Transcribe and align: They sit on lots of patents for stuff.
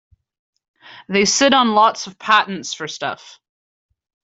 They 1.09 1.25
sit 1.25 1.53
on 1.53 1.75
lots 1.75 2.07
of 2.07 2.17
patents 2.17 2.73
for 2.73 2.87
stuff. 2.87 3.37